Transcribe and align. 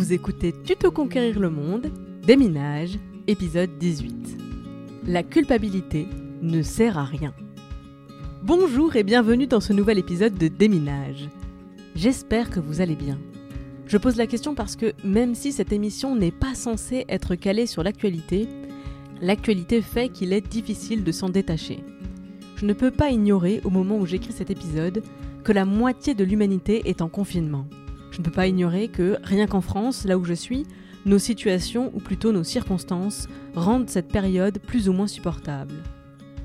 Vous 0.00 0.14
écoutez 0.14 0.54
Tuto 0.64 0.90
Conquérir 0.90 1.38
le 1.38 1.50
Monde, 1.50 1.92
Déminage, 2.26 2.98
épisode 3.26 3.76
18. 3.78 4.38
La 5.06 5.22
culpabilité 5.22 6.06
ne 6.40 6.62
sert 6.62 6.96
à 6.96 7.04
rien. 7.04 7.34
Bonjour 8.42 8.96
et 8.96 9.02
bienvenue 9.02 9.46
dans 9.46 9.60
ce 9.60 9.74
nouvel 9.74 9.98
épisode 9.98 10.38
de 10.38 10.48
Déminage. 10.48 11.28
J'espère 11.94 12.48
que 12.48 12.60
vous 12.60 12.80
allez 12.80 12.96
bien. 12.96 13.18
Je 13.84 13.98
pose 13.98 14.16
la 14.16 14.26
question 14.26 14.54
parce 14.54 14.74
que 14.74 14.94
même 15.04 15.34
si 15.34 15.52
cette 15.52 15.70
émission 15.70 16.16
n'est 16.16 16.30
pas 16.30 16.54
censée 16.54 17.04
être 17.10 17.34
calée 17.34 17.66
sur 17.66 17.82
l'actualité, 17.82 18.48
l'actualité 19.20 19.82
fait 19.82 20.08
qu'il 20.08 20.32
est 20.32 20.48
difficile 20.48 21.04
de 21.04 21.12
s'en 21.12 21.28
détacher. 21.28 21.84
Je 22.56 22.64
ne 22.64 22.72
peux 22.72 22.90
pas 22.90 23.10
ignorer, 23.10 23.60
au 23.64 23.70
moment 23.70 23.98
où 23.98 24.06
j'écris 24.06 24.32
cet 24.32 24.50
épisode, 24.50 25.02
que 25.44 25.52
la 25.52 25.66
moitié 25.66 26.14
de 26.14 26.24
l'humanité 26.24 26.88
est 26.88 27.02
en 27.02 27.10
confinement. 27.10 27.66
Je 28.20 28.22
ne 28.22 28.28
peux 28.28 28.36
pas 28.36 28.48
ignorer 28.48 28.88
que, 28.88 29.16
rien 29.22 29.46
qu'en 29.46 29.62
France, 29.62 30.04
là 30.04 30.18
où 30.18 30.24
je 30.26 30.34
suis, 30.34 30.66
nos 31.06 31.18
situations, 31.18 31.90
ou 31.94 32.00
plutôt 32.00 32.32
nos 32.32 32.44
circonstances, 32.44 33.28
rendent 33.54 33.88
cette 33.88 34.08
période 34.08 34.58
plus 34.58 34.90
ou 34.90 34.92
moins 34.92 35.06
supportable. 35.06 35.72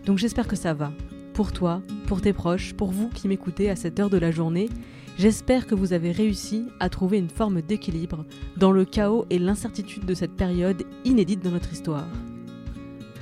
Donc 0.06 0.18
j'espère 0.18 0.48
que 0.48 0.56
ça 0.56 0.74
va. 0.74 0.94
Pour 1.34 1.52
toi, 1.52 1.82
pour 2.08 2.22
tes 2.22 2.32
proches, 2.32 2.76
pour 2.76 2.92
vous 2.92 3.10
qui 3.10 3.28
m'écoutez 3.28 3.70
à 3.70 3.76
cette 3.76 4.00
heure 4.00 4.10
de 4.10 4.18
la 4.18 4.32
journée, 4.32 4.70
j'espère 5.18 5.68
que 5.68 5.76
vous 5.76 5.92
avez 5.92 6.14
réussi 6.14 6.64
à 6.80 6.88
trouver 6.88 7.18
une 7.18 7.30
forme 7.30 7.62
d'équilibre 7.62 8.24
dans 8.56 8.72
le 8.72 8.86
chaos 8.86 9.26
et 9.30 9.38
l'incertitude 9.38 10.06
de 10.06 10.14
cette 10.14 10.38
période 10.38 10.82
inédite 11.04 11.44
dans 11.44 11.52
notre 11.52 11.74
histoire. 11.74 12.08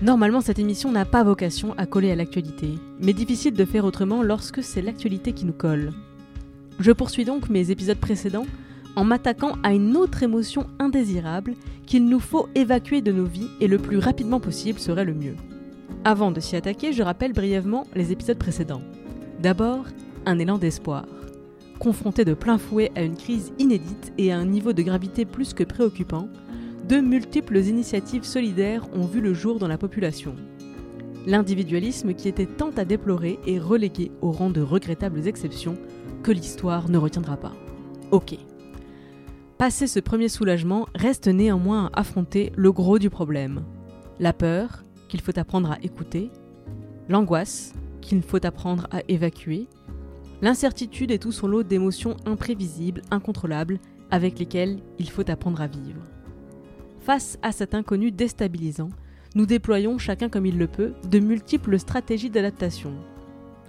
Normalement, 0.03 0.41
cette 0.41 0.59
émission 0.59 0.91
n'a 0.91 1.05
pas 1.05 1.23
vocation 1.23 1.73
à 1.79 1.87
coller 1.87 2.11
à 2.11 2.15
l'actualité, 2.15 2.75
mais 2.99 3.13
difficile 3.13 3.55
de 3.55 3.65
faire 3.65 3.85
autrement 3.85 4.21
lorsque 4.21 4.61
c'est 4.61 4.83
l'actualité 4.83 5.33
qui 5.33 5.45
nous 5.45 5.53
colle. 5.53 5.91
Je 6.79 6.91
poursuis 6.91 7.25
donc 7.25 7.49
mes 7.49 7.71
épisodes 7.71 7.97
précédents 7.97 8.45
en 8.95 9.03
m'attaquant 9.03 9.53
à 9.63 9.73
une 9.73 9.95
autre 9.97 10.23
émotion 10.23 10.67
indésirable 10.79 11.53
qu'il 11.85 12.05
nous 12.05 12.19
faut 12.19 12.47
évacuer 12.55 13.01
de 13.01 13.11
nos 13.11 13.25
vies 13.25 13.49
et 13.59 13.67
le 13.67 13.77
plus 13.77 13.97
rapidement 13.97 14.39
possible 14.39 14.79
serait 14.79 15.05
le 15.05 15.13
mieux. 15.13 15.35
Avant 16.05 16.31
de 16.31 16.39
s'y 16.39 16.55
attaquer, 16.55 16.93
je 16.93 17.03
rappelle 17.03 17.33
brièvement 17.33 17.85
les 17.95 18.11
épisodes 18.11 18.37
précédents. 18.37 18.81
D'abord, 19.41 19.85
un 20.25 20.39
élan 20.39 20.57
d'espoir. 20.57 21.05
Confronté 21.79 22.23
de 22.25 22.33
plein 22.33 22.57
fouet 22.57 22.91
à 22.95 23.03
une 23.03 23.15
crise 23.15 23.51
inédite 23.59 24.13
et 24.17 24.31
à 24.31 24.37
un 24.37 24.45
niveau 24.45 24.73
de 24.73 24.81
gravité 24.83 25.25
plus 25.25 25.53
que 25.53 25.63
préoccupant, 25.63 26.29
de 26.87 26.97
multiples 26.97 27.57
initiatives 27.57 28.25
solidaires 28.25 28.85
ont 28.93 29.05
vu 29.05 29.21
le 29.21 29.33
jour 29.33 29.59
dans 29.59 29.67
la 29.67 29.77
population. 29.77 30.35
L'individualisme 31.25 32.13
qui 32.13 32.27
était 32.27 32.45
tant 32.45 32.71
à 32.71 32.83
déplorer 32.83 33.39
est 33.47 33.59
relégué 33.59 34.11
au 34.21 34.31
rang 34.31 34.49
de 34.49 34.61
regrettables 34.61 35.25
exceptions 35.27 35.77
que 36.23 36.31
l'histoire 36.31 36.89
ne 36.89 36.97
retiendra 36.97 37.37
pas. 37.37 37.53
Ok. 38.11 38.37
Passé 39.57 39.87
ce 39.87 39.99
premier 39.99 40.29
soulagement, 40.29 40.87
reste 40.95 41.27
néanmoins 41.27 41.91
à 41.93 41.99
affronter 41.99 42.51
le 42.55 42.71
gros 42.71 42.97
du 42.97 43.09
problème. 43.09 43.63
La 44.19 44.33
peur, 44.33 44.83
qu'il 45.09 45.21
faut 45.21 45.37
apprendre 45.37 45.71
à 45.71 45.77
écouter, 45.83 46.31
l'angoisse, 47.09 47.73
qu'il 48.01 48.21
faut 48.21 48.43
apprendre 48.45 48.87
à 48.91 49.01
évacuer, 49.07 49.67
l'incertitude 50.41 51.11
et 51.11 51.19
tout 51.19 51.31
son 51.31 51.47
lot 51.47 51.63
d'émotions 51.63 52.17
imprévisibles, 52.25 53.01
incontrôlables, 53.11 53.79
avec 54.11 54.39
lesquelles 54.39 54.79
il 54.99 55.09
faut 55.09 55.29
apprendre 55.29 55.61
à 55.61 55.67
vivre. 55.67 56.01
Face 57.01 57.37
à 57.41 57.51
cet 57.51 57.75
inconnu 57.75 58.11
déstabilisant, 58.11 58.89
nous 59.35 59.45
déployons 59.45 59.97
chacun 59.97 60.29
comme 60.29 60.45
il 60.45 60.57
le 60.57 60.67
peut 60.67 60.93
de 61.09 61.19
multiples 61.19 61.79
stratégies 61.79 62.29
d'adaptation. 62.29 62.93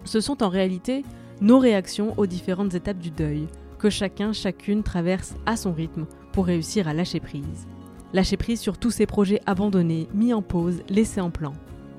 Ce 0.05 0.21
sont 0.21 0.43
en 0.43 0.49
réalité 0.49 1.05
nos 1.41 1.59
réactions 1.59 2.15
aux 2.17 2.27
différentes 2.27 2.75
étapes 2.75 2.99
du 2.99 3.11
deuil, 3.11 3.47
que 3.79 3.91
chacun, 3.91 4.33
chacune 4.33 4.83
traverse 4.83 5.35
à 5.47 5.57
son 5.57 5.73
rythme 5.73 6.07
pour 6.33 6.47
réussir 6.47 6.89
à 6.89 6.95
lâcher 6.95 7.21
prise. 7.21 7.67
Lâcher 8.13 8.37
prise 8.37 8.61
sur 8.61 8.79
tous 8.79 8.91
ces 8.91 9.07
projets 9.07 9.41
abandonnés, 9.45 10.09
mis 10.15 10.33
en 10.33 10.43
pause, 10.43 10.83
laissés 10.89 11.21
en 11.21 11.31
plan, 11.31 11.53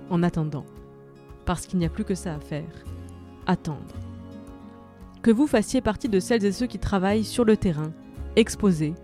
en 0.09 0.23
attendant. 0.23 0.65
Parce 1.45 1.67
qu'il 1.67 1.77
n'y 1.79 1.85
a 1.85 1.89
plus 1.89 2.05
que 2.05 2.15
ça 2.15 2.33
à 2.33 2.39
faire. 2.39 2.83
Attendre. 3.45 3.95
Que 5.21 5.31
vous 5.31 5.47
fassiez 5.47 5.81
partie 5.81 6.09
de 6.09 6.19
celles 6.19 6.45
et 6.45 6.51
ceux 6.51 6.67
qui 6.67 6.79
travaillent 6.79 7.23
sur 7.23 7.45
le 7.45 7.57
terrain, 7.57 7.91
exposés, 8.35 8.95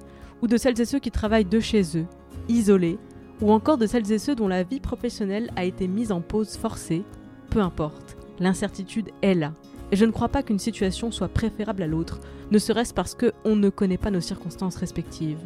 ou 0.42 0.48
de 0.48 0.58
celles 0.58 0.80
et 0.80 0.86
ceux 0.86 1.00
qui 1.00 1.12
travaillent 1.12 1.46
de 1.46 1.60
chez 1.60 1.98
eux, 1.98 2.08
isolés, 2.48 2.98
ou 3.42 3.52
encore 3.52 3.78
de 3.78 3.88
celles 3.88 4.12
et 4.12 4.20
ceux 4.20 4.36
dont 4.36 4.48
la 4.48 4.64
vie 4.64 4.80
professionnelle 4.80 5.52
a 5.56 5.66
été 5.66 5.88
mise 5.88 6.12
en 6.12 6.22
pause 6.22 6.56
forcée, 6.58 7.04
peu 7.50 7.60
importe, 7.60 8.18
l'incertitude 8.40 9.10
est 9.22 9.36
là, 9.36 9.54
et 9.92 9.96
je 9.96 10.06
ne 10.06 10.12
crois 10.12 10.30
pas 10.30 10.44
qu'une 10.44 10.60
situation 10.60 11.12
soit 11.12 11.28
préférable 11.28 11.84
à 11.84 11.88
l'autre, 11.88 12.20
ne 12.50 12.58
serait-ce 12.58 12.94
parce 12.94 13.16
qu'on 13.16 13.56
ne 13.56 13.70
connaît 13.70 13.98
pas 13.98 14.12
nos 14.12 14.22
circonstances 14.22 14.78
respectives. 14.78 15.42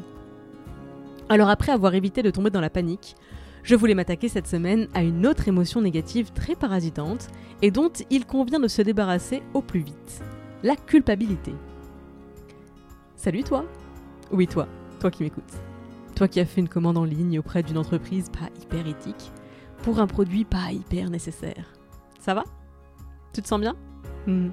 Alors 1.30 1.50
après 1.50 1.72
avoir 1.72 1.96
évité 1.96 2.22
de 2.22 2.30
tomber 2.30 2.52
dans 2.52 2.62
la 2.62 2.70
panique, 2.70 3.16
je 3.64 3.76
voulais 3.76 3.96
m'attaquer 3.96 4.30
cette 4.30 4.48
semaine 4.48 4.88
à 4.94 5.02
une 5.02 5.26
autre 5.26 5.48
émotion 5.48 5.82
négative 5.82 6.32
très 6.34 6.56
parasitante 6.56 7.30
et 7.64 7.72
dont 7.72 7.92
il 8.12 8.28
convient 8.28 8.60
de 8.60 8.68
se 8.68 8.84
débarrasser 8.84 9.42
au 9.56 9.62
plus 9.62 9.80
vite. 9.80 10.22
La 10.62 10.76
culpabilité. 10.76 11.54
Salut 13.16 13.44
toi 13.44 13.66
Oui 14.32 14.46
toi, 14.46 14.68
toi 15.00 15.10
qui 15.10 15.24
m'écoutes. 15.24 15.44
Toi 16.16 16.28
qui 16.28 16.40
as 16.40 16.46
fait 16.46 16.62
une 16.62 16.70
commande 16.70 16.98
en 16.98 17.06
ligne 17.06 17.40
auprès 17.40 17.64
d'une 17.64 17.80
entreprise 17.80 18.30
pas 18.30 18.50
hyper 18.62 18.86
éthique 18.86 19.32
pour 19.82 20.00
un 20.00 20.08
produit 20.08 20.46
pas 20.46 20.72
hyper 20.72 21.10
nécessaire. 21.10 21.74
Ça 22.20 22.36
va? 22.36 22.44
Tu 23.34 23.42
te 23.42 23.48
sens 23.48 23.60
bien? 23.60 23.76
Hmm. 24.28 24.50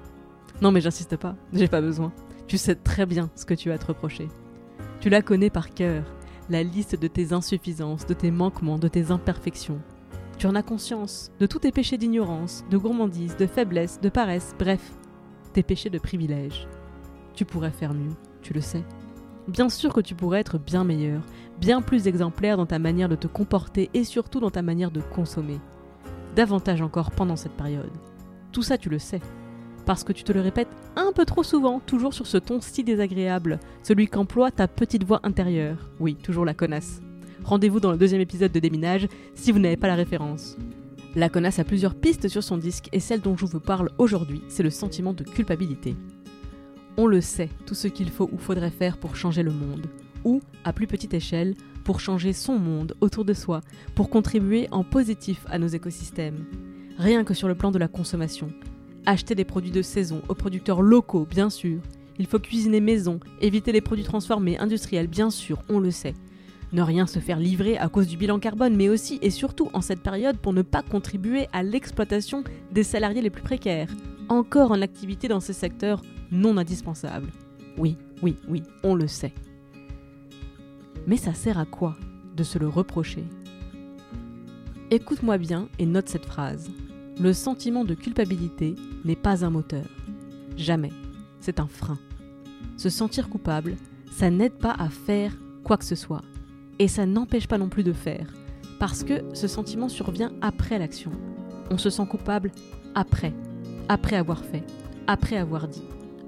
Non 0.60 0.70
mais 0.70 0.80
j'insiste 0.80 1.16
pas, 1.16 1.34
j'ai 1.52 1.68
pas 1.68 1.80
besoin. 1.80 2.12
Tu 2.46 2.58
sais 2.58 2.74
très 2.74 3.06
bien 3.06 3.30
ce 3.34 3.44
que 3.44 3.54
tu 3.54 3.70
as 3.72 3.78
te 3.78 3.86
reprocher. 3.86 4.28
Tu 5.00 5.08
la 5.08 5.22
connais 5.22 5.50
par 5.50 5.70
cœur, 5.70 6.04
la 6.48 6.62
liste 6.62 7.00
de 7.00 7.08
tes 7.08 7.32
insuffisances, 7.32 8.06
de 8.06 8.14
tes 8.14 8.30
manquements, 8.30 8.78
de 8.78 8.88
tes 8.88 9.10
imperfections. 9.10 9.80
Tu 10.38 10.46
en 10.46 10.54
as 10.54 10.62
conscience 10.62 11.30
de 11.40 11.46
tous 11.46 11.60
tes 11.60 11.72
péchés 11.72 11.98
d'ignorance, 11.98 12.64
de 12.70 12.76
gourmandise, 12.76 13.36
de 13.36 13.46
faiblesse, 13.46 14.00
de 14.00 14.08
paresse, 14.08 14.54
bref, 14.58 14.92
tes 15.52 15.62
péchés 15.62 15.90
de 15.90 15.98
privilège. 15.98 16.68
Tu 17.34 17.44
pourrais 17.44 17.70
faire 17.70 17.94
mieux, 17.94 18.12
tu 18.42 18.52
le 18.52 18.60
sais. 18.60 18.84
Bien 19.48 19.68
sûr 19.68 19.92
que 19.92 20.00
tu 20.00 20.14
pourrais 20.14 20.40
être 20.40 20.58
bien 20.58 20.84
meilleur, 20.84 21.22
bien 21.60 21.82
plus 21.82 22.06
exemplaire 22.06 22.56
dans 22.56 22.66
ta 22.66 22.78
manière 22.78 23.08
de 23.08 23.16
te 23.16 23.26
comporter 23.26 23.90
et 23.94 24.04
surtout 24.04 24.40
dans 24.40 24.50
ta 24.50 24.62
manière 24.62 24.90
de 24.90 25.00
consommer. 25.00 25.58
Davantage 26.36 26.82
encore 26.82 27.10
pendant 27.10 27.36
cette 27.36 27.56
période. 27.56 27.90
Tout 28.52 28.62
ça 28.62 28.78
tu 28.78 28.88
le 28.88 28.98
sais 28.98 29.20
parce 29.84 30.04
que 30.04 30.12
tu 30.12 30.24
te 30.24 30.32
le 30.32 30.40
répètes 30.40 30.68
un 30.96 31.12
peu 31.12 31.24
trop 31.24 31.42
souvent, 31.42 31.80
toujours 31.80 32.14
sur 32.14 32.26
ce 32.26 32.38
ton 32.38 32.60
si 32.60 32.84
désagréable, 32.84 33.60
celui 33.82 34.08
qu'emploie 34.08 34.50
ta 34.50 34.68
petite 34.68 35.04
voix 35.04 35.20
intérieure. 35.22 35.90
Oui, 36.00 36.14
toujours 36.14 36.44
la 36.44 36.54
connasse. 36.54 37.00
Rendez-vous 37.44 37.80
dans 37.80 37.90
le 37.90 37.98
deuxième 37.98 38.20
épisode 38.20 38.52
de 38.52 38.60
Déminage 38.60 39.08
si 39.34 39.52
vous 39.52 39.58
n'avez 39.58 39.76
pas 39.76 39.88
la 39.88 39.94
référence. 39.94 40.56
La 41.14 41.28
connasse 41.28 41.58
a 41.58 41.64
plusieurs 41.64 41.94
pistes 41.94 42.28
sur 42.28 42.42
son 42.42 42.56
disque 42.56 42.88
et 42.92 43.00
celle 43.00 43.20
dont 43.20 43.36
je 43.36 43.44
vous 43.44 43.60
parle 43.60 43.90
aujourd'hui, 43.98 44.42
c'est 44.48 44.62
le 44.62 44.70
sentiment 44.70 45.12
de 45.12 45.24
culpabilité. 45.24 45.94
On 46.96 47.06
le 47.06 47.20
sait, 47.20 47.50
tout 47.66 47.74
ce 47.74 47.88
qu'il 47.88 48.10
faut 48.10 48.30
ou 48.32 48.38
faudrait 48.38 48.70
faire 48.70 48.96
pour 48.98 49.16
changer 49.16 49.42
le 49.42 49.50
monde, 49.50 49.86
ou, 50.24 50.40
à 50.64 50.72
plus 50.72 50.86
petite 50.86 51.14
échelle, 51.14 51.54
pour 51.84 52.00
changer 52.00 52.32
son 52.32 52.58
monde 52.58 52.94
autour 53.00 53.24
de 53.24 53.34
soi, 53.34 53.60
pour 53.94 54.08
contribuer 54.08 54.68
en 54.70 54.84
positif 54.84 55.44
à 55.50 55.58
nos 55.58 55.66
écosystèmes. 55.66 56.44
Rien 56.98 57.24
que 57.24 57.34
sur 57.34 57.48
le 57.48 57.54
plan 57.54 57.70
de 57.70 57.78
la 57.78 57.88
consommation, 57.88 58.52
Acheter 59.04 59.34
des 59.34 59.44
produits 59.44 59.72
de 59.72 59.82
saison 59.82 60.22
aux 60.28 60.34
producteurs 60.34 60.80
locaux, 60.80 61.26
bien 61.28 61.50
sûr. 61.50 61.80
Il 62.18 62.26
faut 62.26 62.38
cuisiner 62.38 62.80
maison, 62.80 63.18
éviter 63.40 63.72
les 63.72 63.80
produits 63.80 64.04
transformés, 64.04 64.58
industriels, 64.58 65.08
bien 65.08 65.30
sûr, 65.30 65.60
on 65.68 65.80
le 65.80 65.90
sait. 65.90 66.14
Ne 66.72 66.82
rien 66.82 67.06
se 67.06 67.18
faire 67.18 67.40
livrer 67.40 67.76
à 67.76 67.88
cause 67.88 68.06
du 68.06 68.16
bilan 68.16 68.38
carbone, 68.38 68.76
mais 68.76 68.88
aussi 68.88 69.18
et 69.20 69.30
surtout 69.30 69.70
en 69.72 69.80
cette 69.80 70.02
période 70.02 70.38
pour 70.38 70.52
ne 70.52 70.62
pas 70.62 70.82
contribuer 70.82 71.48
à 71.52 71.62
l'exploitation 71.62 72.44
des 72.70 72.84
salariés 72.84 73.22
les 73.22 73.30
plus 73.30 73.42
précaires, 73.42 73.90
encore 74.28 74.70
en 74.70 74.80
activité 74.82 75.26
dans 75.26 75.40
ces 75.40 75.52
secteurs 75.52 76.00
non 76.30 76.56
indispensables. 76.56 77.30
Oui, 77.76 77.96
oui, 78.22 78.36
oui, 78.48 78.62
on 78.84 78.94
le 78.94 79.08
sait. 79.08 79.34
Mais 81.08 81.16
ça 81.16 81.34
sert 81.34 81.58
à 81.58 81.66
quoi 81.66 81.96
de 82.36 82.44
se 82.44 82.58
le 82.58 82.68
reprocher? 82.68 83.24
Écoute-moi 84.90 85.38
bien 85.38 85.68
et 85.78 85.86
note 85.86 86.08
cette 86.08 86.26
phrase 86.26 86.70
le 87.20 87.32
sentiment 87.32 87.84
de 87.84 87.94
culpabilité 87.94 88.74
n'est 89.04 89.16
pas 89.16 89.44
un 89.44 89.50
moteur. 89.50 89.84
Jamais. 90.56 90.92
c'est 91.40 91.60
un 91.60 91.66
frein. 91.66 91.98
Se 92.76 92.88
sentir 92.88 93.28
coupable, 93.28 93.76
ça 94.10 94.30
n'aide 94.30 94.52
pas 94.52 94.74
à 94.78 94.88
faire 94.88 95.36
quoi 95.64 95.76
que 95.76 95.84
ce 95.84 95.94
soit. 95.94 96.22
Et 96.78 96.88
ça 96.88 97.06
n'empêche 97.06 97.48
pas 97.48 97.58
non 97.58 97.68
plus 97.68 97.82
de 97.82 97.92
faire, 97.92 98.32
parce 98.78 99.04
que 99.04 99.22
ce 99.34 99.48
sentiment 99.48 99.88
survient 99.88 100.32
après 100.40 100.78
l'action. 100.78 101.10
On 101.70 101.78
se 101.78 101.90
sent 101.90 102.06
coupable 102.08 102.50
après, 102.94 103.32
après 103.88 104.16
avoir 104.16 104.44
fait, 104.44 104.64
après 105.06 105.36
avoir 105.36 105.68
dit, 105.68 105.84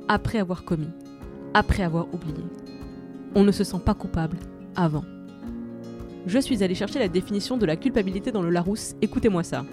après 0.08 0.38
avoir 0.38 0.64
commis, 0.64 0.90
après 1.54 1.82
avoir 1.82 2.12
oublié. 2.12 2.44
On 3.34 3.44
ne 3.44 3.52
se 3.52 3.64
sent 3.64 3.80
pas 3.84 3.94
coupable 3.94 4.38
avant. 4.76 5.04
Je 6.26 6.38
suis 6.38 6.62
allée 6.62 6.74
chercher 6.74 6.98
la 6.98 7.08
définition 7.08 7.56
de 7.56 7.66
la 7.66 7.76
culpabilité 7.76 8.32
dans 8.32 8.42
le 8.42 8.50
Larousse, 8.50 8.94
écoutez-moi 9.02 9.42
ça. 9.42 9.64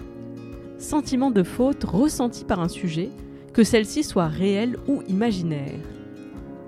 Sentiment 0.82 1.30
de 1.30 1.44
faute 1.44 1.84
ressenti 1.84 2.44
par 2.44 2.58
un 2.58 2.66
sujet, 2.66 3.08
que 3.52 3.62
celle-ci 3.62 4.02
soit 4.02 4.26
réelle 4.26 4.76
ou 4.88 5.00
imaginaire. 5.06 5.78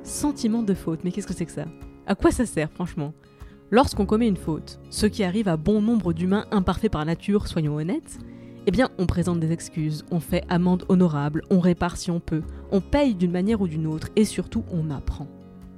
Sentiment 0.04 0.62
de 0.62 0.72
faute, 0.72 1.00
mais 1.02 1.10
qu'est-ce 1.10 1.26
que 1.26 1.34
c'est 1.34 1.46
que 1.46 1.50
ça? 1.50 1.64
À 2.06 2.14
quoi 2.14 2.30
ça 2.30 2.46
sert 2.46 2.70
franchement? 2.70 3.12
Lorsqu'on 3.72 4.06
commet 4.06 4.28
une 4.28 4.36
faute, 4.36 4.78
ce 4.88 5.06
qui 5.06 5.24
arrive 5.24 5.48
à 5.48 5.56
bon 5.56 5.82
nombre 5.82 6.12
d'humains 6.12 6.46
imparfaits 6.52 6.92
par 6.92 7.04
nature, 7.04 7.48
soyons 7.48 7.74
honnêtes, 7.74 8.20
eh 8.68 8.70
bien 8.70 8.88
on 8.98 9.06
présente 9.06 9.40
des 9.40 9.50
excuses, 9.50 10.04
on 10.12 10.20
fait 10.20 10.44
amende 10.48 10.84
honorable, 10.88 11.42
on 11.50 11.58
répare 11.58 11.96
si 11.96 12.12
on 12.12 12.20
peut, 12.20 12.42
on 12.70 12.80
paye 12.80 13.16
d'une 13.16 13.32
manière 13.32 13.62
ou 13.62 13.66
d'une 13.66 13.88
autre 13.88 14.10
et 14.14 14.24
surtout 14.24 14.62
on 14.70 14.92
apprend. 14.92 15.26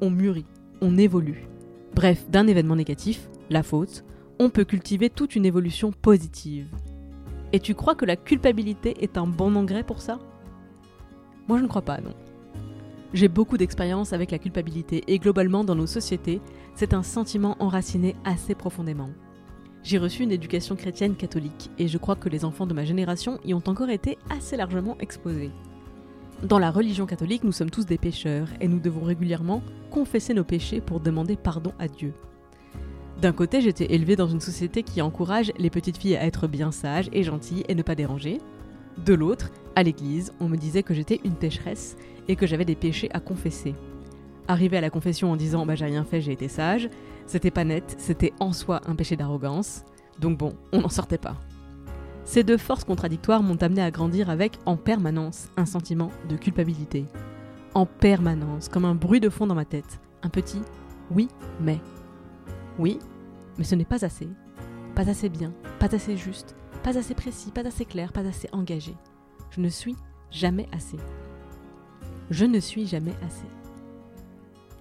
On 0.03 0.11
mûrit, 0.11 0.45
on 0.83 0.99
évolue. 0.99 1.49
Bref, 1.95 2.29
d'un 2.29 2.47
événement 2.47 2.77
négatif, 2.77 3.31
la 3.49 3.63
faute, 3.63 4.05
on 4.39 4.51
peut 4.51 4.65
cultiver 4.65 5.09
toute 5.09 5.37
une 5.37 5.47
évolution 5.47 5.91
positive. 5.91 6.69
Et 7.57 7.59
tu 7.59 7.75
crois 7.75 7.95
que 7.95 8.05
la 8.05 8.17
culpabilité 8.17 9.03
est 9.03 9.17
un 9.17 9.27
bon 9.27 9.57
engrais 9.57 9.83
pour 9.83 10.03
ça? 10.03 10.19
Moi 11.49 11.57
je 11.57 11.63
ne 11.63 11.69
crois 11.69 11.81
pas, 11.81 12.03
non. 12.03 12.13
J'ai 13.15 13.29
beaucoup 13.29 13.57
d'expérience 13.57 14.13
avec 14.13 14.31
la 14.31 14.39
culpabilité 14.39 15.03
et 15.07 15.19
globalement 15.19 15.65
dans 15.65 15.75
nos 15.75 15.87
sociétés, 15.87 16.43
c'est 16.75 16.93
un 16.93 17.03
sentiment 17.03 17.57
enraciné 17.59 18.15
assez 18.27 18.55
profondément. 18.55 19.09
J'ai 19.83 19.97
reçu 19.97 20.23
une 20.23 20.33
éducation 20.33 20.77
chrétienne 20.77 21.17
catholique 21.17 21.71
et 21.79 21.89
je 21.89 21.97
crois 21.97 22.15
que 22.15 22.29
les 22.29 22.45
enfants 22.45 22.67
de 22.67 22.75
ma 22.75 22.85
génération 22.85 23.41
y 23.43 23.55
ont 23.55 23.63
encore 23.65 23.89
été 23.89 24.19
assez 24.29 24.59
largement 24.59 24.99
exposés. 25.01 25.51
Dans 26.43 26.59
la 26.59 26.71
religion 26.71 27.07
catholique, 27.07 27.43
nous 27.43 27.53
sommes 27.53 27.71
tous 27.71 27.87
des 27.87 27.97
pécheurs 27.97 28.49
et 28.61 28.69
nous 28.69 28.81
devons 28.81 29.03
régulièrement 29.03 29.63
confesser 29.91 30.35
nos 30.35 30.45
péchés 30.45 30.83
pour 30.83 31.01
demander 31.01 31.37
pardon 31.37 31.73
à 31.79 31.89
Dieu. 31.89 32.13
D'un 33.21 33.33
côté, 33.33 33.63
j'étais 33.63 33.95
élevée 33.95 34.17
dans 34.17 34.29
une 34.29 34.41
société 34.41 34.83
qui 34.83 35.01
encourage 35.01 35.53
les 35.57 35.71
petites 35.71 35.97
filles 35.97 36.17
à 36.17 36.25
être 36.27 36.47
bien 36.47 36.71
sages 36.71 37.09
et 37.13 37.23
gentilles 37.23 37.65
et 37.69 37.75
ne 37.75 37.83
pas 37.83 37.95
déranger. 37.95 38.39
De 39.05 39.15
l'autre, 39.15 39.51
à 39.75 39.83
l'église, 39.83 40.33
on 40.39 40.49
me 40.49 40.57
disait 40.57 40.83
que 40.83 40.93
j'étais 40.93 41.21
une 41.25 41.35
pécheresse 41.35 41.97
et 42.29 42.37
que 42.37 42.47
j'avais 42.47 42.65
des 42.65 42.75
péchés 42.75 43.09
à 43.13 43.21
confesser. 43.21 43.75
Arriver 44.49 44.77
à 44.77 44.81
la 44.81 44.91
confession 44.91 45.33
en 45.33 45.37
disant 45.37 45.67
bah 45.67 45.75
j'ai 45.75 45.87
rien 45.87 46.05
fait, 46.05 46.21
j'ai 46.21 46.33
été 46.33 46.49
sage, 46.49 46.89
c'était 47.27 47.51
pas 47.51 47.65
net, 47.65 47.97
c'était 47.99 48.33
en 48.39 48.53
soi 48.53 48.81
un 48.87 48.95
péché 48.95 49.17
d'arrogance, 49.17 49.85
donc 50.21 50.39
bon, 50.39 50.53
on 50.73 50.83
n'en 50.83 50.89
sortait 50.89 51.19
pas. 51.19 51.37
Ces 52.25 52.43
deux 52.43 52.59
forces 52.59 52.85
contradictoires 52.85 53.43
m'ont 53.43 53.57
amené 53.57 53.83
à 53.83 53.91
grandir 53.91 54.31
avec, 54.31 54.59
en 54.67 54.77
permanence, 54.77 55.49
un 55.57 55.67
sentiment 55.67 56.11
de 56.29 56.37
culpabilité. 56.37 57.07
En 57.75 57.87
permanence, 57.87 58.69
comme 58.69 58.85
un 58.85 58.95
bruit 58.95 59.21
de 59.21 59.29
fond 59.29 59.47
dans 59.47 59.55
ma 59.55 59.65
tête. 59.65 60.01
Un 60.23 60.29
petit 60.29 60.61
oui, 61.11 61.29
mais. 61.61 61.79
Oui, 62.79 62.99
mais 63.59 63.65
ce 63.65 63.75
n'est 63.75 63.85
pas 63.85 64.05
assez. 64.05 64.29
Pas 64.95 65.09
assez 65.09 65.29
bien, 65.29 65.53
pas 65.79 65.95
assez 65.95 66.17
juste, 66.17 66.55
pas 66.83 66.97
assez 66.97 67.15
précis, 67.15 67.51
pas 67.51 67.67
assez 67.67 67.85
clair, 67.85 68.13
pas 68.13 68.27
assez 68.27 68.49
engagé. 68.53 68.95
Je 69.51 69.61
ne 69.61 69.69
suis 69.69 69.97
jamais 70.31 70.69
assez. 70.73 70.99
Je 72.31 72.45
ne 72.45 72.61
suis 72.61 72.87
jamais 72.87 73.15
assez. 73.27 73.47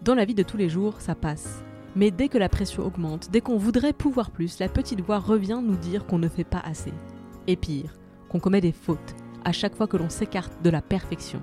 Dans 0.02 0.16
la 0.16 0.26
vie 0.26 0.36
de 0.36 0.44
tous 0.44 0.58
les 0.58 0.70
jours, 0.70 1.00
ça 1.00 1.16
passe. 1.16 1.64
Mais 1.96 2.12
dès 2.12 2.28
que 2.28 2.38
la 2.38 2.50
pression 2.50 2.86
augmente, 2.86 3.30
dès 3.32 3.42
qu'on 3.42 3.58
voudrait 3.58 3.94
pouvoir 3.94 4.32
plus, 4.32 4.60
la 4.60 4.68
petite 4.68 5.02
voix 5.02 5.20
revient 5.20 5.62
nous 5.64 5.78
dire 5.78 6.06
qu'on 6.06 6.20
ne 6.20 6.28
fait 6.28 6.44
pas 6.44 6.60
assez. 6.60 6.94
Et 7.48 7.56
pire, 7.56 7.94
qu'on 8.28 8.40
commet 8.40 8.62
des 8.62 8.74
fautes 8.74 9.16
à 9.46 9.52
chaque 9.52 9.76
fois 9.76 9.88
que 9.88 9.96
l'on 9.96 10.10
s'écarte 10.10 10.62
de 10.64 10.70
la 10.70 10.82
perfection. 10.82 11.42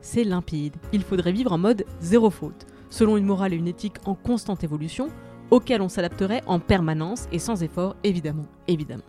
C'est 0.00 0.24
limpide, 0.24 0.76
il 0.92 1.02
faudrait 1.02 1.30
vivre 1.30 1.52
en 1.52 1.58
mode 1.58 1.84
zéro 2.00 2.30
faute, 2.30 2.66
selon 2.90 3.16
une 3.16 3.26
morale 3.26 3.52
et 3.52 3.56
une 3.56 3.68
éthique 3.68 3.98
en 4.04 4.14
constante 4.14 4.64
évolution, 4.64 5.08
auxquelles 5.52 5.82
on 5.82 5.90
s'adapterait 5.90 6.40
en 6.46 6.58
permanence 6.58 7.28
et 7.30 7.38
sans 7.38 7.62
effort, 7.62 7.94
évidemment, 8.04 8.46
évidemment. 8.68 9.04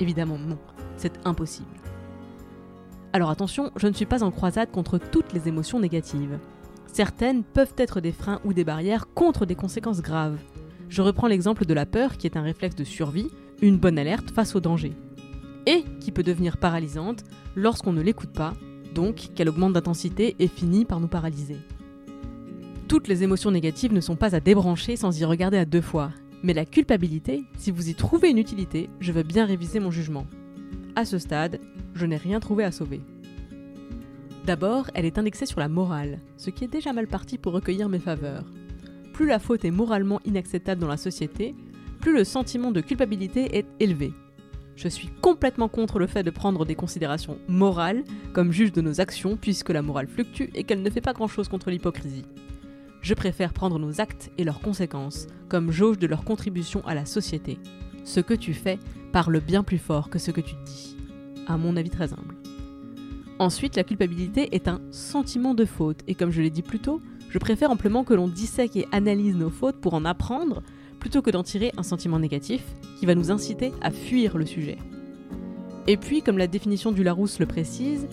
Évidemment 0.00 0.38
non, 0.38 0.58
c'est 0.96 1.20
impossible. 1.26 1.68
Alors 3.12 3.28
attention, 3.28 3.70
je 3.76 3.86
ne 3.86 3.92
suis 3.92 4.06
pas 4.06 4.24
en 4.24 4.30
croisade 4.30 4.70
contre 4.70 4.96
toutes 4.96 5.34
les 5.34 5.48
émotions 5.48 5.78
négatives. 5.78 6.38
Certaines 6.86 7.44
peuvent 7.44 7.74
être 7.76 8.00
des 8.00 8.12
freins 8.12 8.40
ou 8.46 8.54
des 8.54 8.64
barrières 8.64 9.06
contre 9.12 9.44
des 9.44 9.54
conséquences 9.54 10.00
graves. 10.00 10.38
Je 10.88 11.02
reprends 11.02 11.26
l'exemple 11.26 11.66
de 11.66 11.74
la 11.74 11.84
peur 11.84 12.16
qui 12.16 12.26
est 12.26 12.38
un 12.38 12.42
réflexe 12.42 12.74
de 12.74 12.84
survie, 12.84 13.28
une 13.60 13.76
bonne 13.76 13.98
alerte 13.98 14.30
face 14.30 14.54
au 14.56 14.60
danger. 14.60 14.94
Et 15.66 15.84
qui 16.00 16.10
peut 16.10 16.22
devenir 16.22 16.56
paralysante 16.56 17.22
lorsqu'on 17.54 17.92
ne 17.92 18.00
l'écoute 18.00 18.32
pas, 18.32 18.54
donc 18.94 19.28
qu'elle 19.34 19.50
augmente 19.50 19.74
d'intensité 19.74 20.36
et 20.38 20.48
finit 20.48 20.86
par 20.86 21.00
nous 21.00 21.08
paralyser. 21.08 21.58
Toutes 22.92 23.08
les 23.08 23.22
émotions 23.22 23.50
négatives 23.50 23.94
ne 23.94 24.02
sont 24.02 24.16
pas 24.16 24.36
à 24.36 24.40
débrancher 24.40 24.96
sans 24.96 25.18
y 25.18 25.24
regarder 25.24 25.56
à 25.56 25.64
deux 25.64 25.80
fois. 25.80 26.10
Mais 26.42 26.52
la 26.52 26.66
culpabilité, 26.66 27.46
si 27.56 27.70
vous 27.70 27.88
y 27.88 27.94
trouvez 27.94 28.28
une 28.28 28.36
utilité, 28.36 28.90
je 29.00 29.12
veux 29.12 29.22
bien 29.22 29.46
réviser 29.46 29.80
mon 29.80 29.90
jugement. 29.90 30.26
À 30.94 31.06
ce 31.06 31.16
stade, 31.16 31.58
je 31.94 32.04
n'ai 32.04 32.18
rien 32.18 32.38
trouvé 32.38 32.64
à 32.64 32.70
sauver. 32.70 33.00
D'abord, 34.44 34.90
elle 34.92 35.06
est 35.06 35.16
indexée 35.16 35.46
sur 35.46 35.58
la 35.58 35.70
morale, 35.70 36.18
ce 36.36 36.50
qui 36.50 36.64
est 36.64 36.68
déjà 36.68 36.92
mal 36.92 37.06
parti 37.06 37.38
pour 37.38 37.54
recueillir 37.54 37.88
mes 37.88 37.98
faveurs. 37.98 38.44
Plus 39.14 39.26
la 39.26 39.38
faute 39.38 39.64
est 39.64 39.70
moralement 39.70 40.20
inacceptable 40.26 40.82
dans 40.82 40.86
la 40.86 40.98
société, 40.98 41.54
plus 41.98 42.12
le 42.12 42.24
sentiment 42.24 42.72
de 42.72 42.82
culpabilité 42.82 43.56
est 43.56 43.66
élevé. 43.80 44.12
Je 44.76 44.88
suis 44.88 45.08
complètement 45.22 45.68
contre 45.68 45.98
le 45.98 46.06
fait 46.06 46.24
de 46.24 46.30
prendre 46.30 46.66
des 46.66 46.74
considérations 46.74 47.38
morales 47.48 48.04
comme 48.34 48.52
juge 48.52 48.72
de 48.72 48.82
nos 48.82 49.00
actions 49.00 49.38
puisque 49.38 49.70
la 49.70 49.80
morale 49.80 50.08
fluctue 50.08 50.50
et 50.54 50.64
qu'elle 50.64 50.82
ne 50.82 50.90
fait 50.90 51.00
pas 51.00 51.14
grand-chose 51.14 51.48
contre 51.48 51.70
l'hypocrisie. 51.70 52.26
Je 53.02 53.14
préfère 53.14 53.52
prendre 53.52 53.80
nos 53.80 54.00
actes 54.00 54.30
et 54.38 54.44
leurs 54.44 54.60
conséquences 54.60 55.26
comme 55.48 55.72
jauge 55.72 55.98
de 55.98 56.06
leur 56.06 56.24
contribution 56.24 56.86
à 56.86 56.94
la 56.94 57.04
société. 57.04 57.58
Ce 58.04 58.20
que 58.20 58.34
tu 58.34 58.54
fais 58.54 58.78
parle 59.12 59.40
bien 59.40 59.64
plus 59.64 59.78
fort 59.78 60.08
que 60.08 60.20
ce 60.20 60.30
que 60.30 60.40
tu 60.40 60.54
dis. 60.64 60.96
À 61.48 61.56
mon 61.56 61.76
avis 61.76 61.90
très 61.90 62.12
humble. 62.12 62.36
Ensuite, 63.40 63.74
la 63.74 63.82
culpabilité 63.82 64.54
est 64.54 64.68
un 64.68 64.80
sentiment 64.92 65.54
de 65.54 65.64
faute, 65.64 65.98
et 66.06 66.14
comme 66.14 66.30
je 66.30 66.40
l'ai 66.40 66.50
dit 66.50 66.62
plus 66.62 66.78
tôt, 66.78 67.02
je 67.28 67.38
préfère 67.38 67.72
amplement 67.72 68.04
que 68.04 68.14
l'on 68.14 68.28
dissèque 68.28 68.76
et 68.76 68.86
analyse 68.92 69.34
nos 69.34 69.50
fautes 69.50 69.80
pour 69.80 69.94
en 69.94 70.04
apprendre, 70.04 70.62
plutôt 71.00 71.22
que 71.22 71.30
d'en 71.30 71.42
tirer 71.42 71.72
un 71.76 71.82
sentiment 71.82 72.20
négatif 72.20 72.62
qui 73.00 73.06
va 73.06 73.16
nous 73.16 73.32
inciter 73.32 73.72
à 73.80 73.90
fuir 73.90 74.38
le 74.38 74.46
sujet. 74.46 74.78
Et 75.88 75.96
puis, 75.96 76.22
comme 76.22 76.38
la 76.38 76.46
définition 76.46 76.92
du 76.92 77.02
Larousse 77.02 77.40
le 77.40 77.46
précise, 77.46 78.06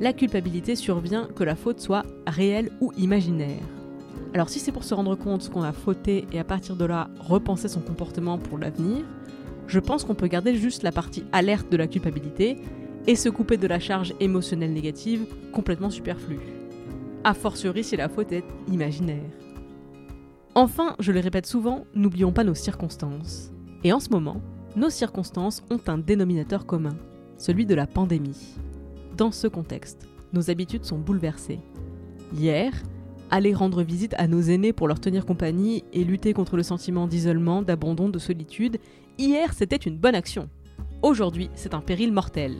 la 0.00 0.12
culpabilité 0.12 0.74
survient 0.74 1.28
que 1.36 1.44
la 1.44 1.54
faute 1.54 1.78
soit 1.78 2.04
réelle 2.26 2.72
ou 2.80 2.92
imaginaire. 2.98 3.62
Alors 4.34 4.48
si 4.48 4.60
c'est 4.60 4.72
pour 4.72 4.84
se 4.84 4.94
rendre 4.94 5.14
compte 5.14 5.48
qu'on 5.50 5.62
a 5.62 5.72
fauté 5.72 6.26
et 6.32 6.38
à 6.38 6.44
partir 6.44 6.74
de 6.76 6.84
là 6.84 7.10
repenser 7.20 7.68
son 7.68 7.80
comportement 7.80 8.38
pour 8.38 8.58
l'avenir, 8.58 9.04
je 9.66 9.78
pense 9.78 10.04
qu'on 10.04 10.14
peut 10.14 10.26
garder 10.26 10.54
juste 10.54 10.82
la 10.82 10.92
partie 10.92 11.24
alerte 11.32 11.70
de 11.70 11.76
la 11.76 11.86
culpabilité 11.86 12.56
et 13.06 13.16
se 13.16 13.28
couper 13.28 13.56
de 13.56 13.66
la 13.66 13.78
charge 13.78 14.14
émotionnelle 14.20 14.72
négative 14.72 15.26
complètement 15.52 15.90
superflue. 15.90 16.40
A 17.24 17.34
fortiori 17.34 17.84
si 17.84 17.96
la 17.96 18.08
faute 18.08 18.32
est 18.32 18.44
imaginaire. 18.68 19.30
Enfin, 20.54 20.96
je 20.98 21.12
le 21.12 21.20
répète 21.20 21.46
souvent, 21.46 21.84
n'oublions 21.94 22.32
pas 22.32 22.44
nos 22.44 22.54
circonstances. 22.54 23.50
Et 23.84 23.92
en 23.92 24.00
ce 24.00 24.10
moment, 24.10 24.40
nos 24.76 24.90
circonstances 24.90 25.62
ont 25.70 25.80
un 25.86 25.98
dénominateur 25.98 26.66
commun, 26.66 26.96
celui 27.36 27.66
de 27.66 27.74
la 27.74 27.86
pandémie. 27.86 28.56
Dans 29.16 29.30
ce 29.30 29.46
contexte, 29.46 30.08
nos 30.32 30.50
habitudes 30.50 30.84
sont 30.84 30.98
bouleversées. 30.98 31.60
Hier, 32.34 32.72
aller 33.32 33.54
rendre 33.54 33.82
visite 33.82 34.14
à 34.18 34.28
nos 34.28 34.42
aînés 34.42 34.74
pour 34.74 34.86
leur 34.86 35.00
tenir 35.00 35.24
compagnie 35.24 35.84
et 35.94 36.04
lutter 36.04 36.34
contre 36.34 36.56
le 36.56 36.62
sentiment 36.62 37.06
d'isolement, 37.06 37.62
d'abandon, 37.62 38.10
de 38.10 38.18
solitude, 38.18 38.78
hier 39.18 39.54
c'était 39.54 39.76
une 39.76 39.96
bonne 39.96 40.14
action. 40.14 40.50
Aujourd'hui, 41.00 41.48
c'est 41.54 41.74
un 41.74 41.80
péril 41.80 42.12
mortel. 42.12 42.58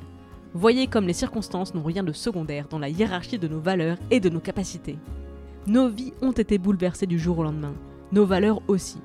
Voyez 0.54 0.86
comme 0.86 1.06
les 1.06 1.12
circonstances 1.12 1.74
n'ont 1.74 1.82
rien 1.82 2.02
de 2.02 2.12
secondaire 2.12 2.68
dans 2.68 2.78
la 2.78 2.88
hiérarchie 2.88 3.38
de 3.38 3.48
nos 3.48 3.60
valeurs 3.60 3.98
et 4.10 4.18
de 4.18 4.30
nos 4.30 4.40
capacités. 4.40 4.98
Nos 5.66 5.90
vies 5.90 6.14
ont 6.22 6.32
été 6.32 6.56
bouleversées 6.56 7.06
du 7.06 7.18
jour 7.18 7.38
au 7.38 7.42
lendemain, 7.44 7.74
nos 8.10 8.24
valeurs 8.24 8.62
aussi. 8.66 8.98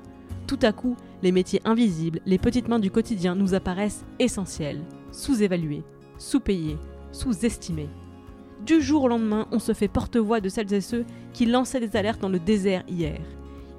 Tout 0.46 0.58
à 0.62 0.72
coup, 0.72 0.96
les 1.22 1.32
métiers 1.32 1.60
invisibles, 1.66 2.20
les 2.24 2.38
petites 2.38 2.68
mains 2.68 2.78
du 2.78 2.90
quotidien 2.90 3.34
nous 3.34 3.52
apparaissent 3.52 4.06
essentiels, 4.18 4.80
sous-évalués, 5.12 5.82
sous-payés, 6.16 6.78
sous-estimés. 7.12 7.90
Du 8.64 8.82
jour 8.82 9.04
au 9.04 9.08
lendemain, 9.08 9.46
on 9.52 9.58
se 9.58 9.72
fait 9.72 9.88
porte-voix 9.88 10.40
de 10.40 10.48
celles 10.48 10.72
et 10.72 10.80
ceux 10.80 11.04
qui 11.32 11.46
lançaient 11.46 11.80
des 11.80 11.96
alertes 11.96 12.20
dans 12.20 12.28
le 12.28 12.40
désert 12.40 12.82
hier. 12.88 13.20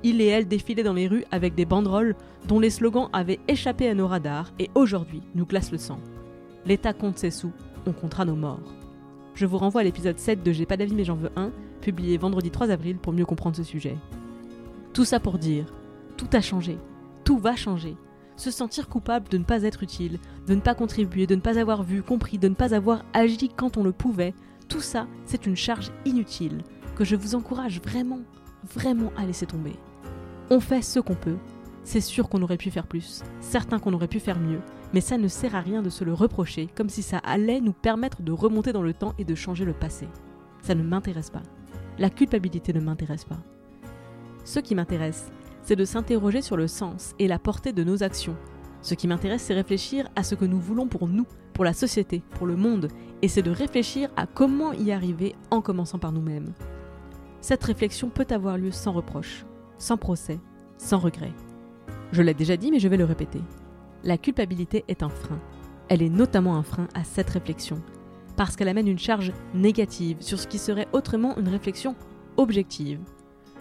Il 0.04 0.22
et 0.22 0.28
elle 0.28 0.48
défilaient 0.48 0.84
dans 0.84 0.94
les 0.94 1.08
rues 1.08 1.26
avec 1.32 1.56
des 1.56 1.66
banderoles 1.66 2.16
dont 2.48 2.60
les 2.60 2.70
slogans 2.70 3.10
avaient 3.12 3.40
échappé 3.50 3.90
à 3.90 3.94
nos 3.94 4.08
radars 4.08 4.54
et 4.58 4.70
aujourd'hui 4.76 5.22
nous 5.36 5.46
glacent 5.46 5.74
le 5.74 5.78
sang. 5.78 6.00
L'État 6.66 6.94
compte 6.94 7.18
ses 7.18 7.32
sous, 7.32 7.52
on 7.86 7.92
comptera 7.92 8.24
nos 8.24 8.36
morts. 8.36 8.74
je 9.36 9.46
vous 9.46 9.58
renvoie 9.58 9.82
à 9.82 9.84
l'épisode 9.84 10.18
7 10.18 10.44
de 10.44 10.52
J'ai 10.54 10.66
pas 10.66 10.78
d'avis 10.78 10.96
mais 10.96 11.04
j'en 11.04 11.16
veux 11.16 11.32
un, 11.36 11.52
publié 11.82 12.18
vendredi 12.18 12.50
3 12.50 12.72
avril 12.72 12.98
pour 12.98 13.12
mieux 13.12 13.26
comprendre 13.26 13.58
ce 13.58 13.64
sujet. 13.64 13.98
Tout 14.94 15.06
ça 15.06 15.20
pour 15.20 15.38
dire, 15.38 15.74
tout 16.16 16.30
a 16.34 16.42
changé, 16.42 16.78
tout 17.26 17.38
va 17.38 17.56
changer. 17.58 17.96
Se 18.38 18.52
sentir 18.52 18.88
coupable 18.88 19.28
de 19.28 19.38
ne 19.38 19.44
pas 19.44 19.64
être 19.64 19.84
utile, 19.84 20.20
de 20.48 20.56
ne 20.56 20.62
pas 20.62 20.76
contribuer, 20.76 21.28
de 21.28 21.36
ne 21.36 21.42
pas 21.42 21.60
avoir 21.60 21.84
vu, 21.84 22.02
compris, 22.02 22.38
de 22.38 22.48
ne 22.48 22.56
pas 22.56 22.74
avoir 22.74 23.04
agi 23.12 23.50
quand 23.50 23.76
on 23.76 23.84
le 23.84 23.92
pouvait, 23.92 24.34
tout 24.70 24.82
ça, 24.82 25.08
c'est 25.26 25.48
une 25.48 25.56
charge 25.56 25.92
inutile 26.06 26.62
que 26.96 27.04
je 27.04 27.16
vous 27.16 27.36
encourage 27.36 27.82
vraiment, 27.82 28.20
vraiment 28.76 29.12
à 29.18 29.26
laisser 29.26 29.46
tomber. 29.46 29.74
On 30.50 30.60
fait 30.60 30.82
ce 30.82 31.00
qu'on 31.00 31.16
peut. 31.16 31.38
C'est 31.84 32.02
sûr 32.02 32.30
qu'on 32.30 32.44
aurait 32.44 32.58
pu 32.58 32.70
faire 32.70 32.86
plus, 32.86 33.24
certain 33.40 33.80
qu'on 33.80 33.94
aurait 33.94 34.08
pu 34.08 34.20
faire 34.20 34.40
mieux, 34.40 34.60
mais 34.94 35.02
ça 35.02 35.18
ne 35.18 35.28
sert 35.28 35.56
à 35.56 35.62
rien 35.62 35.82
de 35.82 35.90
se 35.90 36.04
le 36.04 36.14
reprocher, 36.14 36.68
comme 36.76 36.90
si 36.90 37.02
ça 37.02 37.18
allait 37.20 37.62
nous 37.62 37.74
permettre 37.74 38.22
de 38.22 38.32
remonter 38.32 38.72
dans 38.72 38.84
le 38.84 38.94
temps 38.94 39.16
et 39.18 39.26
de 39.26 39.34
changer 39.34 39.66
le 39.66 39.74
passé. 39.74 40.08
Ça 40.62 40.76
ne 40.76 40.84
m'intéresse 40.84 41.32
pas. 41.32 41.42
La 41.98 42.10
culpabilité 42.10 42.74
ne 42.74 42.80
m'intéresse 42.80 43.26
pas. 43.26 43.40
Ce 44.44 44.60
qui 44.60 44.76
m'intéresse, 44.76 45.32
c'est 45.64 45.76
de 45.76 45.86
s'interroger 45.86 46.42
sur 46.42 46.58
le 46.58 46.68
sens 46.68 47.16
et 47.18 47.28
la 47.28 47.40
portée 47.40 47.74
de 47.74 47.84
nos 47.84 48.04
actions. 48.04 48.36
Ce 48.82 48.94
qui 48.94 49.08
m'intéresse, 49.08 49.44
c'est 49.44 49.54
réfléchir 49.54 50.08
à 50.16 50.24
ce 50.24 50.36
que 50.36 50.46
nous 50.46 50.60
voulons 50.60 50.88
pour 50.88 51.08
nous, 51.08 51.26
pour 51.54 51.66
la 51.66 51.74
société, 51.74 52.22
pour 52.36 52.48
le 52.48 52.56
monde, 52.56 52.90
et 53.22 53.28
c'est 53.28 53.42
de 53.42 53.52
réfléchir 53.52 54.10
à 54.16 54.26
comment 54.26 54.74
y 54.74 54.92
arriver 54.92 55.36
en 55.52 55.62
commençant 55.62 56.00
par 56.00 56.12
nous-mêmes. 56.12 56.54
Cette 57.42 57.64
réflexion 57.64 58.10
peut 58.10 58.28
avoir 58.30 58.58
lieu 58.58 58.72
sans 58.72 58.92
reproche, 58.92 59.46
sans 59.78 59.98
procès, 59.98 60.40
sans 60.78 61.00
regret. 61.00 61.34
Je 62.12 62.22
l'ai 62.22 62.34
déjà 62.34 62.58
dit, 62.58 62.72
mais 62.72 62.80
je 62.80 62.88
vais 62.88 62.98
le 62.98 63.06
répéter. 63.06 63.42
La 64.04 64.18
culpabilité 64.18 64.84
est 64.88 65.04
un 65.04 65.10
frein. 65.10 65.40
Elle 65.90 66.02
est 66.02 66.10
notamment 66.10 66.56
un 66.56 66.64
frein 66.64 66.88
à 66.94 67.04
cette 67.04 67.30
réflexion, 67.30 67.82
parce 68.36 68.56
qu'elle 68.56 68.68
amène 68.68 68.88
une 68.88 69.00
charge 69.00 69.34
négative 69.54 70.18
sur 70.22 70.40
ce 70.40 70.48
qui 70.48 70.58
serait 70.58 70.88
autrement 70.94 71.38
une 71.38 71.50
réflexion 71.50 71.96
objective. 72.38 73.00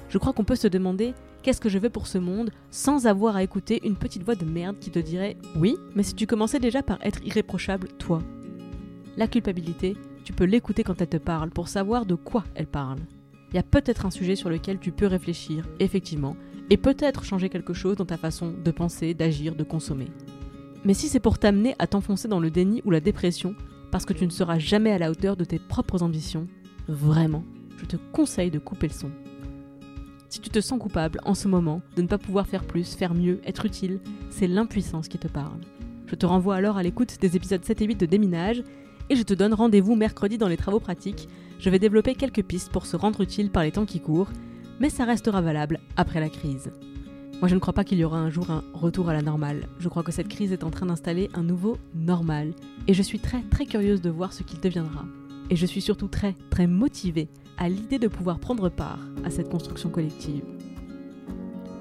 Je 0.08 0.18
crois 0.18 0.32
qu'on 0.32 0.44
peut 0.44 0.56
se 0.56 0.68
demander 0.68 1.14
qu'est-ce 1.42 1.60
que 1.60 1.68
je 1.68 1.78
veux 1.78 1.90
pour 1.90 2.06
ce 2.06 2.18
monde 2.18 2.50
sans 2.70 3.06
avoir 3.06 3.36
à 3.36 3.42
écouter 3.42 3.80
une 3.86 3.96
petite 3.96 4.22
voix 4.22 4.34
de 4.34 4.44
merde 4.44 4.78
qui 4.78 4.90
te 4.90 4.98
dirait 4.98 5.36
oui, 5.56 5.76
mais 5.94 6.02
si 6.02 6.14
tu 6.14 6.26
commençais 6.26 6.60
déjà 6.60 6.82
par 6.82 6.98
être 7.04 7.24
irréprochable, 7.24 7.88
toi. 7.98 8.20
La 9.18 9.26
culpabilité, 9.26 9.96
tu 10.22 10.32
peux 10.32 10.44
l'écouter 10.44 10.84
quand 10.84 11.02
elle 11.02 11.08
te 11.08 11.16
parle 11.16 11.50
pour 11.50 11.66
savoir 11.66 12.06
de 12.06 12.14
quoi 12.14 12.44
elle 12.54 12.68
parle. 12.68 13.00
Il 13.50 13.56
y 13.56 13.58
a 13.58 13.64
peut-être 13.64 14.06
un 14.06 14.12
sujet 14.12 14.36
sur 14.36 14.48
lequel 14.48 14.78
tu 14.78 14.92
peux 14.92 15.08
réfléchir, 15.08 15.66
effectivement, 15.80 16.36
et 16.70 16.76
peut-être 16.76 17.24
changer 17.24 17.48
quelque 17.48 17.74
chose 17.74 17.96
dans 17.96 18.04
ta 18.04 18.16
façon 18.16 18.52
de 18.52 18.70
penser, 18.70 19.14
d'agir, 19.14 19.56
de 19.56 19.64
consommer. 19.64 20.06
Mais 20.84 20.94
si 20.94 21.08
c'est 21.08 21.18
pour 21.18 21.40
t'amener 21.40 21.74
à 21.80 21.88
t'enfoncer 21.88 22.28
dans 22.28 22.38
le 22.38 22.52
déni 22.52 22.80
ou 22.84 22.92
la 22.92 23.00
dépression, 23.00 23.56
parce 23.90 24.04
que 24.04 24.12
tu 24.12 24.24
ne 24.24 24.30
seras 24.30 24.60
jamais 24.60 24.92
à 24.92 24.98
la 24.98 25.10
hauteur 25.10 25.36
de 25.36 25.44
tes 25.44 25.58
propres 25.58 26.04
ambitions, 26.04 26.46
vraiment, 26.86 27.42
je 27.76 27.86
te 27.86 27.96
conseille 28.12 28.52
de 28.52 28.60
couper 28.60 28.86
le 28.86 28.92
son. 28.92 29.10
Si 30.28 30.38
tu 30.40 30.48
te 30.48 30.60
sens 30.60 30.78
coupable 30.78 31.18
en 31.24 31.34
ce 31.34 31.48
moment 31.48 31.82
de 31.96 32.02
ne 32.02 32.06
pas 32.06 32.18
pouvoir 32.18 32.46
faire 32.46 32.64
plus, 32.64 32.94
faire 32.94 33.14
mieux, 33.14 33.40
être 33.44 33.66
utile, 33.66 33.98
c'est 34.30 34.46
l'impuissance 34.46 35.08
qui 35.08 35.18
te 35.18 35.26
parle. 35.26 35.58
Je 36.06 36.14
te 36.14 36.24
renvoie 36.24 36.54
alors 36.54 36.76
à 36.76 36.84
l'écoute 36.84 37.18
des 37.20 37.34
épisodes 37.34 37.64
7 37.64 37.82
et 37.82 37.84
8 37.84 37.96
de 37.96 38.06
Déminage 38.06 38.62
et 39.10 39.16
je 39.16 39.22
te 39.22 39.34
donne 39.34 39.54
rendez-vous 39.54 39.94
mercredi 39.94 40.38
dans 40.38 40.48
les 40.48 40.56
travaux 40.56 40.80
pratiques. 40.80 41.28
Je 41.58 41.70
vais 41.70 41.78
développer 41.78 42.14
quelques 42.14 42.42
pistes 42.42 42.70
pour 42.70 42.86
se 42.86 42.96
rendre 42.96 43.20
utile 43.20 43.50
par 43.50 43.62
les 43.62 43.72
temps 43.72 43.86
qui 43.86 44.00
courent, 44.00 44.30
mais 44.80 44.90
ça 44.90 45.04
restera 45.04 45.40
valable 45.40 45.80
après 45.96 46.20
la 46.20 46.28
crise. 46.28 46.70
Moi 47.40 47.48
je 47.48 47.54
ne 47.54 47.60
crois 47.60 47.72
pas 47.72 47.84
qu'il 47.84 47.98
y 47.98 48.04
aura 48.04 48.18
un 48.18 48.30
jour 48.30 48.50
un 48.50 48.64
retour 48.74 49.08
à 49.08 49.12
la 49.12 49.22
normale. 49.22 49.68
Je 49.78 49.88
crois 49.88 50.02
que 50.02 50.12
cette 50.12 50.28
crise 50.28 50.52
est 50.52 50.64
en 50.64 50.70
train 50.70 50.86
d'installer 50.86 51.30
un 51.34 51.42
nouveau 51.42 51.76
normal 51.94 52.52
et 52.86 52.94
je 52.94 53.02
suis 53.02 53.20
très 53.20 53.42
très 53.42 53.66
curieuse 53.66 54.00
de 54.00 54.10
voir 54.10 54.32
ce 54.32 54.42
qu'il 54.42 54.60
deviendra. 54.60 55.04
Et 55.50 55.56
je 55.56 55.66
suis 55.66 55.80
surtout 55.80 56.08
très 56.08 56.34
très 56.50 56.66
motivée 56.66 57.28
à 57.56 57.68
l'idée 57.68 57.98
de 57.98 58.08
pouvoir 58.08 58.38
prendre 58.38 58.68
part 58.68 58.98
à 59.24 59.30
cette 59.30 59.48
construction 59.48 59.88
collective. 59.88 60.42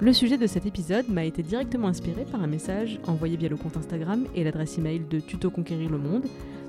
Le 0.00 0.12
sujet 0.12 0.38
de 0.38 0.46
cet 0.46 0.64
épisode 0.64 1.08
m'a 1.08 1.24
été 1.24 1.42
directement 1.42 1.88
inspiré 1.88 2.24
par 2.24 2.40
un 2.40 2.46
message 2.46 3.00
envoyé 3.08 3.36
via 3.36 3.48
le 3.48 3.56
compte 3.56 3.76
Instagram 3.76 4.26
et 4.36 4.44
l'adresse 4.44 4.78
email 4.78 5.02
de 5.10 5.18
Tuto 5.18 5.50
Conquérir 5.50 5.90
le 5.90 5.98
Monde. 5.98 6.26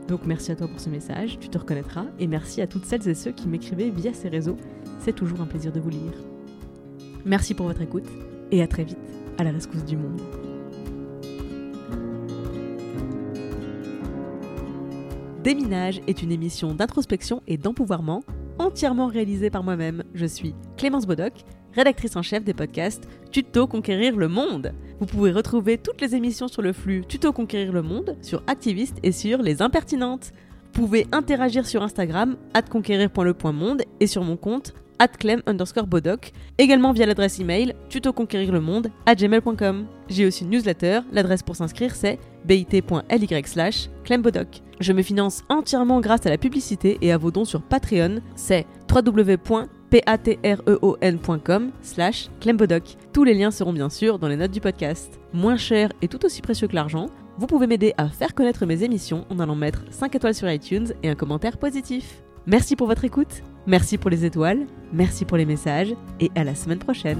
Donc 0.09 0.25
merci 0.25 0.51
à 0.51 0.55
toi 0.55 0.67
pour 0.67 0.79
ce 0.79 0.89
message, 0.89 1.37
tu 1.39 1.49
te 1.49 1.57
reconnaîtras, 1.59 2.05
et 2.17 2.25
merci 2.25 2.63
à 2.63 2.67
toutes 2.67 2.85
celles 2.85 3.07
et 3.07 3.13
ceux 3.13 3.31
qui 3.31 3.47
m'écrivaient 3.47 3.91
via 3.91 4.11
ces 4.11 4.27
réseaux. 4.27 4.57
C'est 4.97 5.13
toujours 5.13 5.39
un 5.39 5.45
plaisir 5.45 5.71
de 5.71 5.79
vous 5.79 5.91
lire. 5.91 6.13
Merci 7.25 7.53
pour 7.53 7.67
votre 7.67 7.83
écoute, 7.83 8.07
et 8.49 8.63
à 8.63 8.67
très 8.67 8.83
vite 8.83 8.97
à 9.37 9.43
la 9.43 9.51
rescousse 9.51 9.85
du 9.85 9.97
monde. 9.97 10.19
Déminage 15.43 16.01
est 16.07 16.23
une 16.23 16.31
émission 16.31 16.73
d'introspection 16.73 17.43
et 17.45 17.57
d'empouvoirment 17.57 18.23
entièrement 18.57 19.07
réalisée 19.07 19.51
par 19.51 19.63
moi-même. 19.63 20.03
Je 20.15 20.25
suis 20.25 20.55
Clémence 20.75 21.05
Bodoc, 21.05 21.33
rédactrice 21.73 22.15
en 22.15 22.23
chef 22.23 22.43
des 22.43 22.55
podcasts 22.55 23.07
Tuto 23.31 23.67
Conquérir 23.67 24.17
le 24.17 24.27
Monde. 24.27 24.73
Vous 25.00 25.06
pouvez 25.06 25.32
retrouver 25.32 25.77
toutes 25.77 26.01
les 26.01 26.15
émissions 26.15 26.48
sur 26.48 26.62
le 26.62 26.74
flux 26.74 27.06
Tuto 27.08 27.32
Conquérir 27.32 27.72
le 27.72 27.82
Monde, 27.82 28.18
sur 28.22 28.44
Activiste 28.48 28.98
et 29.01 29.13
sur 29.13 29.41
Les 29.41 29.62
Impertinentes. 29.62 30.34
Vous 30.74 30.82
pouvez 30.82 31.08
interagir 31.12 31.65
sur 31.65 31.82
Instagram, 31.84 32.36
conquérir.le.monde 32.70 33.84
et 34.00 34.08
sur 34.08 34.24
mon 34.24 34.36
compte 34.36 34.74
clem 35.08 35.41
underscore 35.46 35.88
également 36.58 36.91
via 36.91 37.06
l'adresse 37.06 37.39
email 37.39 37.74
tutoconquérirlemonde 37.89 38.91
à 39.06 39.15
gmail.com. 39.15 39.86
J'ai 40.10 40.25
aussi 40.25 40.44
une 40.44 40.50
newsletter, 40.50 41.01
l'adresse 41.13 41.44
pour 41.44 41.56
s'inscrire 41.56 41.96
c'est 41.96 42.20
bit.ly 42.46 43.44
slash 43.46 43.89
clembodoc. 44.03 44.62
Je 44.82 44.94
me 44.94 45.01
finance 45.01 45.44
entièrement 45.50 46.01
grâce 46.01 46.25
à 46.25 46.29
la 46.29 46.38
publicité 46.38 46.98
et 47.01 47.12
à 47.12 47.18
vos 47.18 47.32
dons 47.32 47.46
sur 47.46 47.62
Patreon, 47.62 48.20
c'est 48.36 48.65
www.patreon.com 49.91 51.72
slash 51.81 52.29
clembodoc. 52.39 52.84
Tous 53.13 53.24
les 53.24 53.34
liens 53.34 53.51
seront 53.51 53.74
bien 53.74 53.89
sûr 53.89 54.19
dans 54.19 54.27
les 54.27 54.38
notes 54.38 54.51
du 54.51 54.62
podcast. 54.62 55.19
Moins 55.34 55.58
cher 55.58 55.91
et 56.01 56.08
tout 56.08 56.25
aussi 56.25 56.41
précieux 56.41 56.67
que 56.67 56.75
l'argent, 56.75 57.08
vous 57.38 57.48
pouvez 57.48 57.67
m'aider 57.67 57.93
à 57.98 58.10
faire 58.10 58.36
connaître 58.36 58.65
mes 58.65 58.84
émissions 58.84 59.25
en 59.29 59.39
allant 59.39 59.55
mettre 59.55 59.84
5 59.91 60.15
étoiles 60.15 60.36
sur 60.36 60.50
iTunes 60.50 60.93
et 61.03 61.10
un 61.10 61.15
commentaire 61.15 61.58
positif. 61.58 62.22
Merci 62.46 62.75
pour 62.75 62.88
votre 62.88 63.05
écoute, 63.05 63.43
merci 63.67 63.98
pour 63.98 64.10
les 64.10 64.25
étoiles, 64.25 64.65
merci 64.91 65.25
pour 65.25 65.38
les 65.38 65.46
messages 65.46 65.93
et 66.19 66.31
à 66.36 66.43
la 66.43 66.55
semaine 66.55 66.79
prochaine. 66.79 67.19